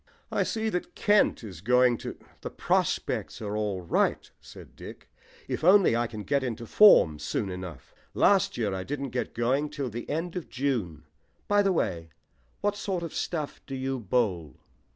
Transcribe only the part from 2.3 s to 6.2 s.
"The prospects are all right," said Dick, "if only I